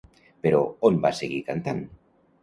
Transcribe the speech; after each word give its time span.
Però, 0.45 0.61
on 0.89 0.95
va 1.03 1.11
seguir 1.19 1.41
cantant? 1.51 1.83